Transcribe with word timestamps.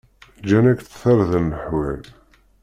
Gǧan-ak-d 0.41 0.89
tarda 1.01 1.39
leḥwal. 1.45 2.03